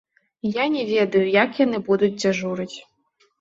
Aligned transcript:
Я 0.53 0.63
не 0.75 0.83
ведаю, 0.91 1.21
як 1.43 1.61
яны 1.65 1.81
будуць 1.91 2.11
дзяжурыць. 2.23 2.77